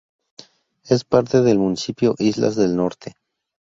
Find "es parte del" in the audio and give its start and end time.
0.85-1.59